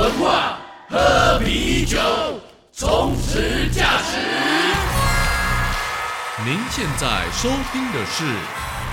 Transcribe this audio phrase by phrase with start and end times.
[0.00, 0.58] 文化，
[0.88, 1.98] 喝啤酒，
[2.72, 4.16] 充实价值。
[6.42, 8.24] 您现在收听的是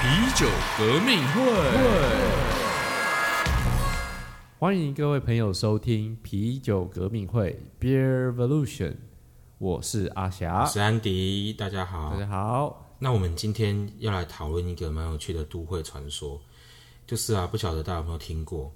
[0.01, 0.45] 啤酒
[0.77, 1.39] 革命会。
[4.59, 8.97] 欢迎各位朋友收听啤酒革命会 Beer Revolution，
[9.59, 12.11] 我是阿霞，我是安迪，大家好。
[12.11, 12.97] 大家好。
[12.99, 16.41] 那我们今天要来讨论一个蛮有趣的都会传说，
[17.05, 18.73] 就是啊，不晓得大家有没有听过？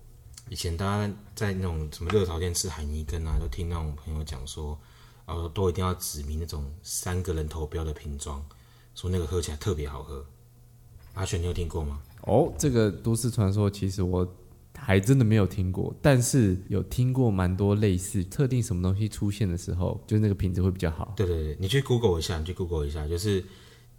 [0.50, 4.78] 以前大家在那种什么热炒店吃海尼根啊，都听那种朋友讲说，
[5.26, 8.44] 啊，都一定要指明那种三个人头标的瓶装，
[8.96, 10.26] 说那个喝起来特别好喝。
[11.14, 12.02] 阿全，你有听过吗？
[12.24, 14.28] 哦，这个都市传说其实我
[14.78, 21.14] 还真的没有听过，但是有听过蛮多类似特定什么东西出现的时候，就是那个品质会比较好。
[21.16, 23.44] 对对对，你去 Google 一下，你去 Google 一下，就是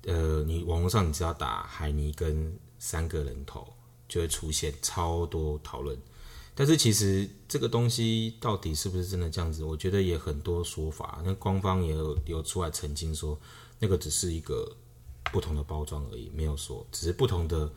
[0.05, 3.67] 呃，你网络上你只要打海尼根三个人头，
[4.09, 5.97] 就会出现超多讨论。
[6.55, 9.64] 但是其实这个东西到底是不是真的这样子？
[9.64, 11.22] 我觉得也很多说法。
[11.25, 13.39] 那官方也有有出来澄清说，
[13.78, 14.70] 那个只是一个
[15.33, 17.70] 不同的包装而已，没有说只是不同的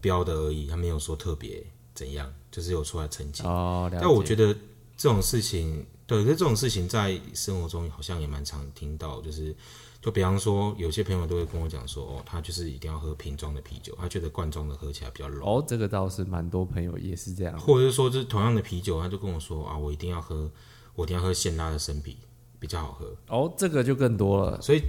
[0.00, 3.46] 标的而已，他没有说特别怎样，就是有出来澄清。
[3.46, 4.54] 哦，但我觉得
[4.98, 9.54] 这种事情，对，可是这种事情在生活中好像也蛮常听到，就是
[10.02, 15.40] 就比方说，有些朋友都会跟我讲说，哦，他就是一定要喝瓶装的啤酒，他觉得罐装的喝起来比较浓。
[15.46, 20.50] 哦，这个倒是蛮多朋友也是这样，或者是说，就是同样的啤酒，他就跟我说啊，我一定要喝，
[20.96, 22.16] 我一定要喝现拉的生啤
[22.58, 23.16] 比较好喝。
[23.28, 24.60] 哦，这个就更多了。
[24.60, 24.82] 所以，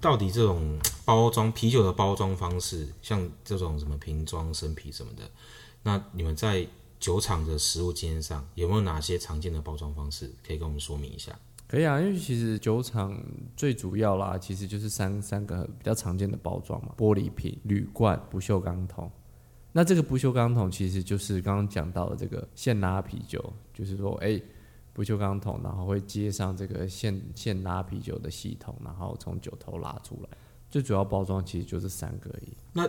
[0.00, 5.22] 到底这种包装啤酒的包装方式，像这种什么瓶装生啤什么的，
[5.84, 6.66] 那你们在
[7.02, 11.36] 酒厂的食物经验上有没有哪些常见的包装方式可以跟我们说明一下？
[11.66, 13.20] 可以啊，因为其实酒厂
[13.56, 19.10] 最主要啦，其实就是三三个比较常见的包装嘛，玻璃瓶、铝罐、不锈钢桶。
[19.72, 24.40] 那这个不锈钢桶其实就是刚刚讲到的这个现拉啤酒，就是说，哎，
[24.92, 30.28] 不锈钢桶，然后会接上这个现现拉啤酒的系统，然后从酒头拉出来。
[30.70, 32.52] 最主要包装其实就是三个而已。
[32.72, 32.88] 那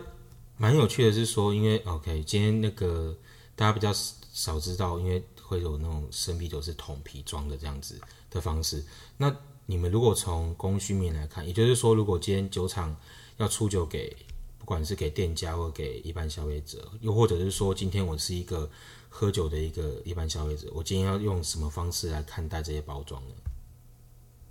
[0.58, 3.18] 蛮有趣的是说，因为 OK，今天那个
[3.56, 8.00] 大家比较少知道，因为会有那种生啤酒是桶皮装的这样子
[8.30, 8.84] 的方式。
[9.18, 12.96] 那你们如果从供需面来看，也就是说，如果今天酒厂
[13.38, 14.16] 要出酒给
[14.58, 18.70] 不管是给店家或给一般消费者，又或者是说，今天我是一个
[19.10, 23.36] 喝酒的一个一般消费者，我今天要用什么方式来看待这些包装呢？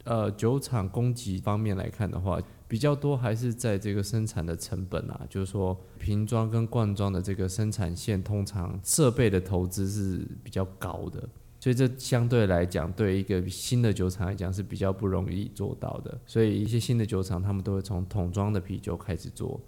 [0.04, 2.40] 呃，酒厂供给方面来看的话，
[2.72, 11.28] 比较多还是在这个生产的成本啊，就是说瓶装跟罐装的这个生产线，通常设备的投资是比较高的，
[11.60, 16.18] 所以这相对来讲，对一个新的酒厂来讲是比较不容易做到的。
[16.24, 19.60] 所以一些新的酒厂，他们都会从桶装的啤酒开始做。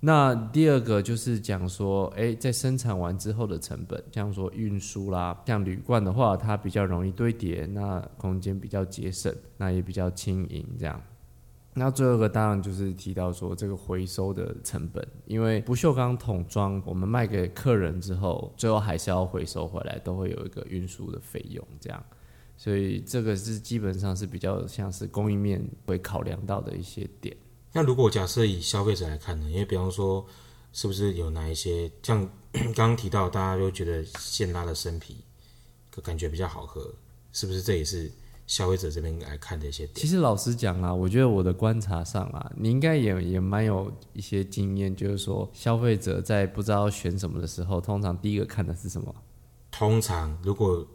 [0.00, 11.00] 那第二个就是讲说，诶，在生产完之后的成本，像说运输啦，像铝罐的话，它比较容易堆叠，那空间比较节省，那也比较轻盈，这样。
[11.74, 22.04] 那最后一个当然就是提到说这个回收的成本，因为不锈钢桶装我们卖给客人之后，最后还是要回收回来，都会有一个运输的费用，这样。
[22.56, 27.36] 所以这个是基本上是比较像是供应面会考量到的一些点。
[27.72, 29.50] 那如果假设以消费者来看呢？
[29.50, 30.24] 因为比方说，
[30.74, 35.16] 是不是有哪一些像 刚刚提到，大家都觉得现拉的生啤
[36.02, 36.94] 感觉比较好喝，
[37.32, 38.12] 是不是这也是
[38.46, 39.94] 消费者这边来看的一些点？
[39.96, 49.14] 其实老实讲啊，我觉得我的观察上啊，你应该也也蛮有一些经验，就是说消费者在不知道选什么的时候，通常第一个看的是什么？
[49.70, 50.86] 通常如果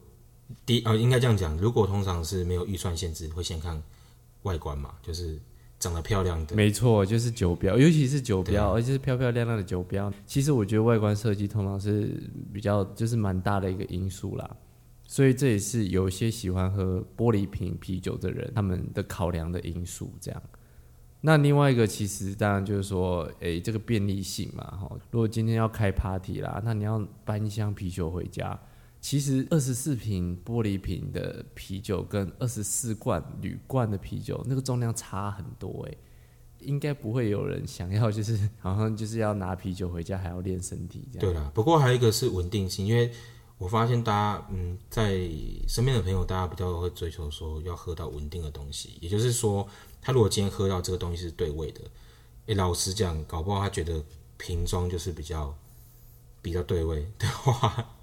[0.66, 3.82] 第呃应该这样讲，如果通常是没有预算限制，会先看
[4.44, 5.40] 外观嘛，就是。
[5.80, 10.12] 长得漂亮的，没错，就是酒标，尤其是酒标，而且是漂漂亮亮的酒标。
[10.26, 12.20] 其实我觉得外观设计通常是
[12.52, 14.58] 比较，就是蛮大的一个因素啦。
[15.08, 20.14] 所以这也是有一些喜欢喝玻璃瓶啤酒的人他们的考量的因素。
[20.20, 20.44] 这样，
[21.22, 25.00] 那另外一个其实当然就是说，诶，这个便利性嘛，哈。
[25.10, 28.60] 如果今天要开 party 啦，那你要搬一箱啤酒回家。
[29.00, 35.96] 其实 二十四瓶玻璃瓶的啤酒跟二十四罐铝罐的啤酒，那个重量差很多哎，
[36.60, 41.22] 应该不会有人想要，就是好像就是要拿啤酒回家还要练身体这样。
[41.22, 43.12] 对啦，不过还有一个是稳定性，因为
[43.58, 45.20] 我发现大家嗯，在
[45.68, 49.68] 身边的朋友，大家比较会追求说要喝到稳定的东西，也就是说，
[50.02, 51.82] 他如果今天喝到这个东西是对味的，
[52.48, 54.04] 诶，老实讲，搞不好他觉得
[54.38, 55.56] 瓶装就是比较
[56.42, 57.94] 比较对味 的话。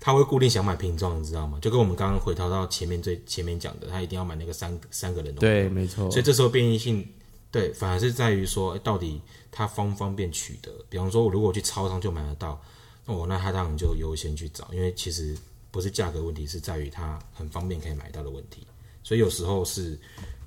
[0.00, 1.58] 他会固定想买瓶装，你知道吗？
[1.60, 5.40] 就跟我们刚刚回头到前面最前面讲的，他一定要买那个三三个人的。
[5.40, 6.08] 对，没错。
[6.10, 7.06] 所以这时候便利性，
[7.50, 9.20] 对，反而是在于说，到底
[9.50, 10.72] 它方不方便取得？
[10.88, 12.58] 比方说，我如果去超商就买得到，
[13.06, 15.36] 那我那他当然就优先去找，因为其实
[15.70, 18.66] 不是价格问题，是在于它很方便可以买到的问题。
[19.02, 19.96] 所以有时候是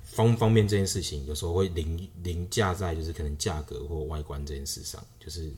[0.04, 5.50] 方不方便这件事情，有时候会凌凌驾在就是可能价格或外观这件事上，就是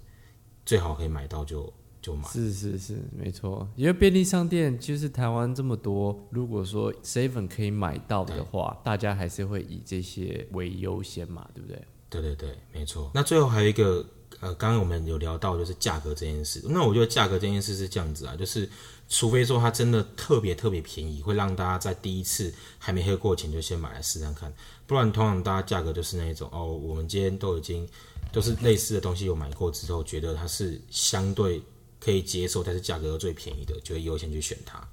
[0.64, 2.28] 最好可以买到就就买。
[2.28, 3.68] 是是是，没错。
[3.74, 11.82] 因为便利商店就是台湾这么多，如果说 seven 可以买到的话，大家还是会以这些为优先嘛，对不对？
[12.08, 13.10] 对对对，没错。
[13.14, 14.06] 那最后还有一个，
[14.40, 16.60] 呃，刚刚我们有聊到就是价格这件事。
[16.64, 18.68] 那我觉得价格这件事是这样子啊，就是
[19.08, 24.52] 除非说它真的特别特别便宜，会让大家在第一次还没喝过前就先买来试试看，
[24.86, 27.88] 不然通常大家价格就是那一种哦，我们今天都已经
[28.32, 31.62] 都是类似的东西有买过之后，觉得它是相对
[32.00, 34.86] 可以接受，但是价格又最便宜的，就会优先去选它。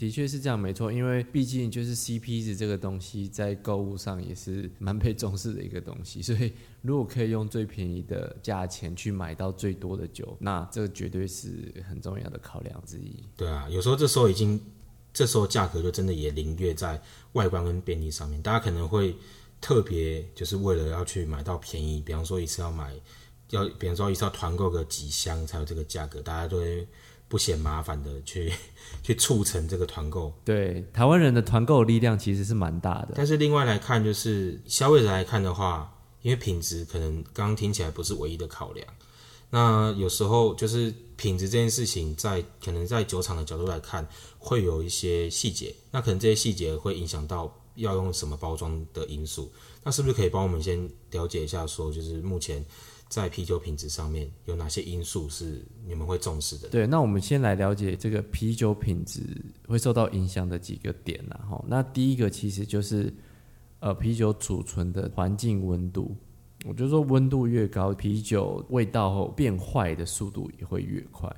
[0.00, 6.50] 的确是这样，没错，因为毕竟就是 CP 值这个东西在购物上也是蛮被重视的一个东西，所以
[6.80, 13.14] 如果可以用最便宜的价钱去买到最多的酒，那这绝对是很重要的考量之一。
[13.36, 14.58] 对啊，有时候这时候已经，
[15.12, 16.98] 这时候价格就真的也凌越在
[17.32, 19.14] 外观跟便利上面，大家可能会
[19.60, 22.94] 特别就是为了要去买到便宜，比方说一次要买，
[23.50, 26.88] 要比方说一次要团购个几箱才有这个价格，大家都会。
[27.30, 28.52] 不嫌麻烦的去
[29.04, 33.10] 去促成这个团购，对台湾人的团购力量其实是蛮大的。
[33.14, 38.84] 但是另外来看，就是消费者来看的话，因为品质可能刚刚听起来不是唯一的考量。
[39.50, 44.04] 那有时候就是品质这件事情，在可能在酒厂的角度来看，
[44.38, 45.72] 会有一些细节。
[45.92, 49.52] 那可能这些细节会影响到要用什么包装的因素。
[49.84, 52.64] 那是不是可以帮我们先了解一下，说就是目前？
[53.10, 56.68] 在啤酒品质上面有哪些因素是你们会重视的？
[56.68, 59.20] 对，那我们先来了解这个啤酒品质
[59.66, 63.12] 会受到影响的几个点然后，那第一个其实就是
[63.80, 66.16] 呃啤酒储存的环境温度，
[66.64, 71.28] 我就说温度越高，啤酒味道变坏的速度也会越快。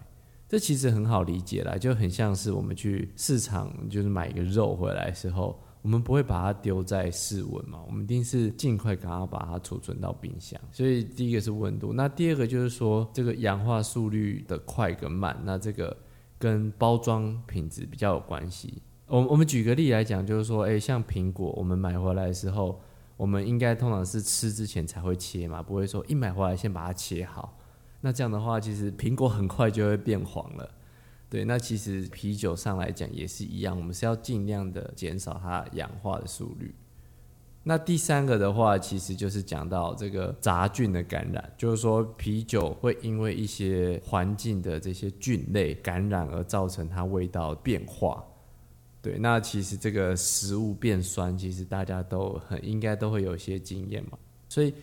[0.46, 5.58] 这其实很好理解啦，就很像是我们去市场就是买一个肉回来时候。
[5.82, 10.58] 我们不会把它丢在室温嘛，我们一定是尽快赶快把它储存到冰箱。
[10.70, 15.96] 所以第一个是温度，那第二个就是说这个氧化速率的快跟慢，那这个
[16.38, 18.80] 跟包装品质比较有关系。
[19.08, 22.80] 我我们举个例来讲，就是说，诶，像苹果，我们买回来的时候，
[23.16, 27.58] 我们应该通常是吃之前才会切嘛，不会说一买回来先把它切好。
[28.00, 30.70] 那这样的话，其实苹果很快就会变黄了。
[31.32, 36.74] 对，那其实啤酒上来讲也是一样，我们是要尽量的减少它氧化的速率。
[37.62, 48.22] 那第三个的话，其实就是讲到这个杂菌的感染，就是说啤酒会因为一些环境的这些菌类感染而造成它味道变化。
[49.00, 54.18] 对，那其实这个食物变酸，其实大家都很应该都会有一些经验嘛。
[54.50, 54.74] 所以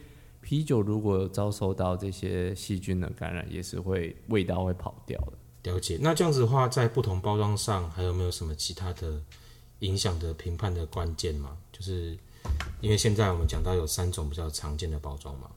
[0.41, 5.33] 啤酒如果遭受到这些细菌的感染，也是会味道会跑掉的。
[5.63, 9.21] 了解，那这样子的话，在不同包装上还有没有什么其他的
[9.79, 11.57] 影响的评判的关键吗？
[11.71, 12.17] 就是
[12.79, 15.49] 因为现在我们讲到有三种比较常见的包装嘛，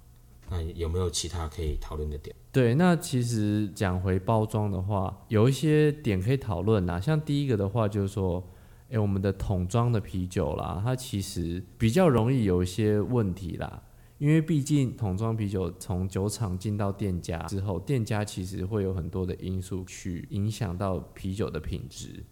[0.50, 2.34] 那有没有其他可以讨论的点？
[2.50, 7.00] 对，那其实讲回包装的话，有一些点可以讨论呐。
[7.00, 8.42] 像第一个的话，就是说，
[8.90, 13.82] 诶，我们的桶装的啤酒啦，它其实比较容易有一些问题啦。
[14.22, 22.24] 因为毕竟桶装啤酒从酒厂进到店家之后，店家其实会有很多的因素去影响到啤酒的品质。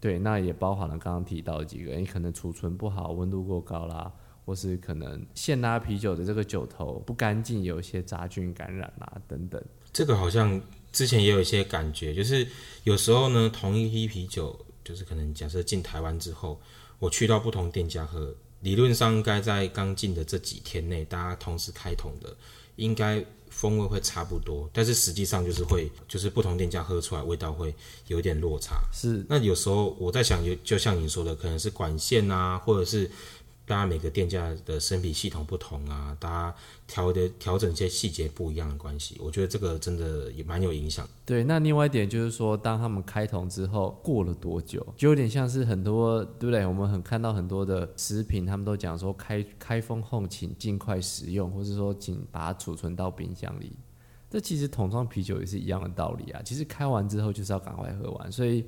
[0.00, 4.12] 对，那也包含了刚刚提到的几个，你可能储存不好，温度过高啦，
[4.44, 9.64] 或是可能现拉啤酒的这个酒头不干净，有一些杂菌感染啦等等。
[9.92, 10.60] 这个好像
[10.90, 12.44] 之前也有一些感觉，就是
[12.82, 16.60] 有时候呢，同一批啤酒，就是可能假设进台湾之后，
[16.98, 18.34] 我去到不同店家喝。
[18.62, 22.34] 理论上应该在刚进的这几天内，大家同时开桶的，
[22.76, 24.68] 应该风味会差不多。
[24.72, 27.74] 但是实际上就是会，就是不同店家喝出来味道会
[28.06, 28.82] 有点落差。
[28.92, 33.10] 是，那有时候我在想，就就像你说的，可能是管线啊，或者是。
[33.64, 36.54] 大家每个店家的生啤系统不同啊，大家
[36.86, 41.08] 调的调整一些细节不一样的关系，我觉得这个真的也蛮有影响。
[41.24, 46.66] 对，那另外一点就是说，当他们开桶之后过了多久，就有点像是很多对不对？
[46.66, 53.72] 我们很看到很多的食品，他们都讲说开开封后请尽快食用，或者说请把它储存到冰箱里。
[54.28, 58.64] 这其实桶装啤酒也是一样的道理啊，其实开完之后就是要赶快喝完，所以。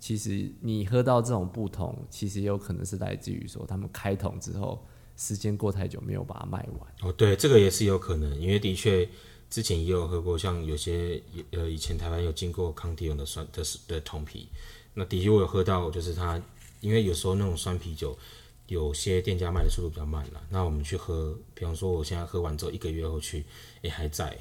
[0.00, 4.82] 其实你喝到这种不同，其实也有可能是来自于说他们开桶之后
[5.14, 6.92] 时间过太久，没有把它卖完。
[7.02, 9.06] 哦，对，这个也是有可能，因为的确
[9.50, 14.48] 之前也有喝过，像有些呃以前台湾有经过康帝用的酸的的桶啤，
[14.94, 16.42] 那的确我有喝到，就是它
[16.80, 18.16] 因为有时候那种酸啤酒，
[18.68, 23.44] 有些店家卖的速度比较慢了，那我们去喝，比方说我现在喝完之后一个月后去，
[23.82, 24.34] 也还在，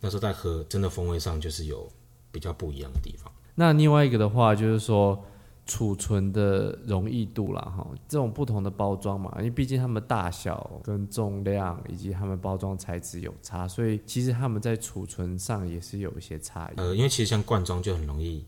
[0.00, 1.90] 那时候再喝，真的风味上就是有
[2.30, 3.32] 比较不一样的地方。
[3.56, 5.20] 那另外一个的话，就是说
[5.66, 16.78] 储存的容易度啦，哈，这种不同的包装嘛，因为毕竟它们大小跟重量以及它们包装材质有差，所以其实它们在储存上也是有一些差异。
[16.78, 18.44] 呃，因为其实像罐装就很容易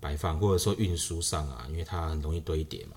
[0.00, 2.92] 摆放，或者说运输上啊，因为它很容易堆叠嘛。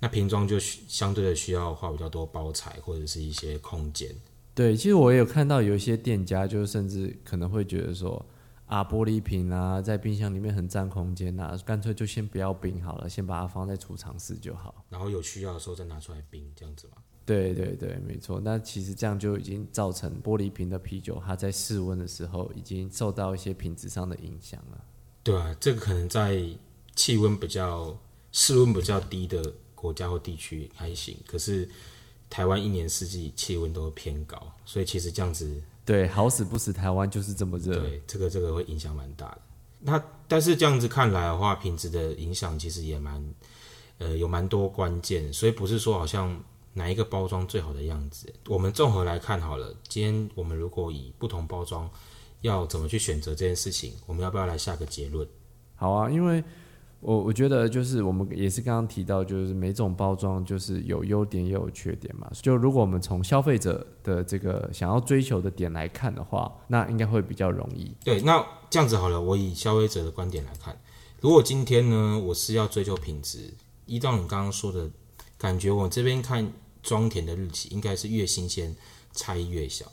[0.00, 4.14] 那瓶装就需相对的需要花比较多包材或者是一些空间。
[4.54, 8.22] 对，其实我也有看到有一些店家，就甚至可能会觉得说，
[8.66, 14.84] 啊，玻璃瓶啊，在冰箱里面很占空间呐、干脆就先不要冰好了，先把它放在储藏室就好。
[14.88, 16.96] 然后有需要的时候再拿出来冰，这样子嘛。
[17.26, 18.40] 对对对，没错。
[18.40, 24.84] 那其实这样就已经造成玻璃瓶的啤酒，它在室温的时候已经受到一些品质上的影响了。
[25.22, 26.42] 对啊，这个可能在
[26.94, 27.98] 气温比较、
[28.30, 31.68] 室温比较低的国家或地区还行，可是
[32.28, 37.78] 台湾一年四季气温都偏高，所以其实这样子对，好死不死，台湾就是这么热。
[37.78, 39.38] 对，这个这个会影响蛮大的。
[39.80, 43.22] 那但是这样子看来的话，品质的影响其实也蛮，
[43.98, 48.32] 呃，有蛮多关键，所以不是说好像哪一个包装最好的样子。
[48.48, 51.88] 我们综合来看好了，今天我们如果以不同包装
[52.40, 55.28] 要怎么去选择这件事情，我们要不要来下个结论？
[55.76, 56.42] 好啊，因为
[57.04, 62.26] 我我觉得就是我们也是刚刚提到，就是每种包装就是有优点也有缺点嘛。
[62.40, 67.94] 就如果我们从消费者的这个想要追求的点来看的话，那应该会比较容易。
[68.02, 70.80] 对，那这样子好了，我以消费者的观点来看，
[71.20, 73.52] 如果今天呢，我是要追求品质，
[73.84, 74.90] 依照你刚刚说的
[75.36, 76.50] 感觉，我这边看
[76.82, 78.74] 装填的日期应该是越新鲜
[79.12, 79.84] 差异越小。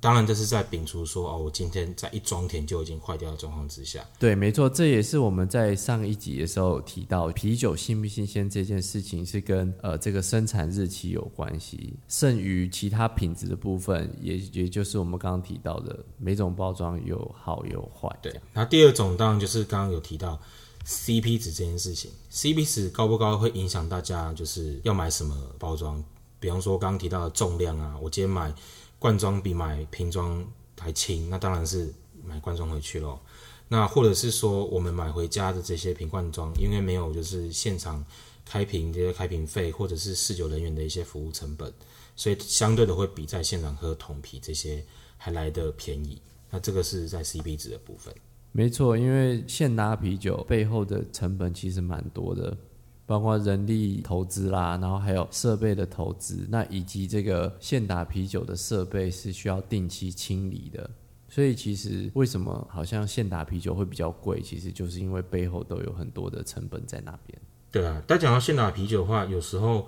[0.00, 4.04] 当然，这是在摒除说哦，我今天在一装填就已经坏掉的状况之下。
[4.18, 18.08] 对，没错，这也是我们在上一集的时候提到，啤酒新不新鲜这件事情是跟呃这个生产日期有关系，剩余其他品质的部分，也也就是我们刚刚提到的，每种包装有好有坏。
[18.22, 20.40] 对，那第二种当然就是刚刚有提到
[20.86, 26.02] CP 值这件事情，CP 值高不高会影响大家就是要买什么包装。
[26.38, 28.54] 比方说刚刚提到的重量啊，我今天买
[28.98, 30.46] 罐装比买瓶装
[30.78, 31.92] 还轻，那当然是
[32.24, 33.20] 买罐装回去咯。
[33.68, 38.04] 那或者是说我们买回家的这些瓶罐装，因为没有就是现场
[38.44, 41.72] 开瓶这些开瓶费，或者是侍酒人员的一些服务成本，
[42.14, 44.84] 所以相对的会比在现场喝桶啤这些
[45.16, 46.20] 还来得便宜。
[46.48, 48.14] 那这个是在 CP 值的部分。
[48.52, 52.56] 没错，因为现拿啤酒背后的成本其实蛮多的，
[53.06, 60.90] 包括人力投资啦，然后还有设备的投资，那以及这个现打啤酒的设备是需要定期清理的。
[61.28, 67.38] 所以其实为什么好像现打啤酒会比较贵，其实就是因为背后都有很多的成本在那边。
[67.70, 69.86] 对啊，但讲到现打啤酒的话，有时候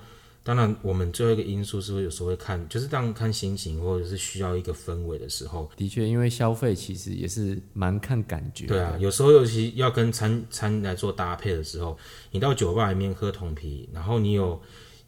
[0.48, 5.70] 当然我们最后一个因素是会有时候会看，就是当看心情或者是需要一个氛围的时候。
[5.76, 8.74] 的确，因为消费其实也是蛮看感觉的。
[8.74, 11.98] 对啊，有时候尤其要跟餐餐来做搭配的时候，
[12.30, 14.58] 你到酒吧里面喝桶啤，然后你有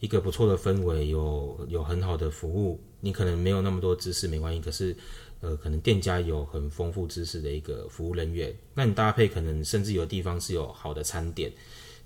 [0.01, 4.95] 一个不错的氛围，有有很好的服务，你可能没有那么多知识没关系，可是
[5.41, 11.51] 呃，可能店家有很丰富知识的一个服务人员，那你搭配可能甚至有地方是有好的餐点，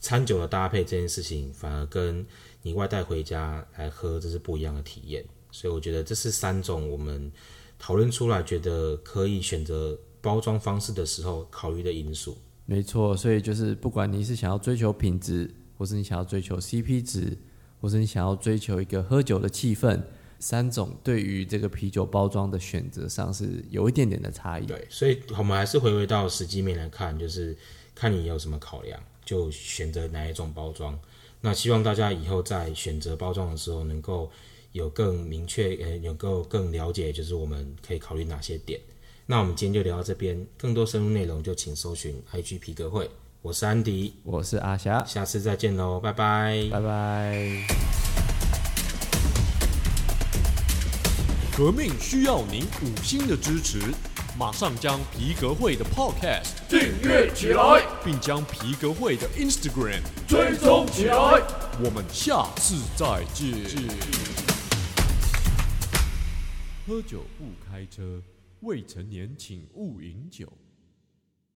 [0.01, 2.25] 餐酒的搭配这件事情，反而跟
[2.63, 5.25] 你外带回家来喝，这是不一样的体验。
[5.51, 7.31] 所以我觉得这是三种我们
[7.79, 12.37] 讨论出来，觉得可以选择包装方式的时候考虑的因素。
[12.67, 17.37] 没错，所以就是不管你是想要追求品质，或是你想要追求 CP 值，
[17.81, 20.03] 或是你想要追求一个喝酒的气氛，
[20.39, 24.65] 三种对于这个啤酒包装的选择上是有一点点的差异。
[24.65, 27.55] 对，所以我们还是回归到实际面来看，就是
[27.95, 30.99] 看你有什么考量，就选择哪一种包装。
[31.41, 34.31] 那希望大家以后在选择包装的时候，能够
[34.73, 38.81] 有更明确，呃，能够更了解，就是我们可以考虑哪些点。
[39.27, 43.11] 那我们今天就聊到这边，更多深入内容就请搜寻 IG 皮革会。
[43.43, 47.67] 我是安迪，我是阿霞，下次再见喽，拜拜，拜拜。
[51.57, 53.79] 革命需要您五星的支持，
[54.37, 61.15] 马上将皮革会的 Podcast 订阅起来，并将皮革会的 Instagram，追踪起来。
[61.81, 63.55] 我们下次再见。
[66.85, 68.21] 喝酒不开车，
[68.63, 70.53] 未成年请勿饮酒。